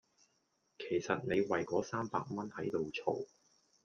[0.79, 3.27] 其實你為嗰三百蚊喺度嘈